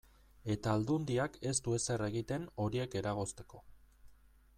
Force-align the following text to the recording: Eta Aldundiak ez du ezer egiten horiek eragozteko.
Eta 0.53 0.71
Aldundiak 0.77 1.37
ez 1.49 1.53
du 1.67 1.75
ezer 1.79 2.05
egiten 2.07 2.47
horiek 2.65 2.97
eragozteko. 3.03 3.63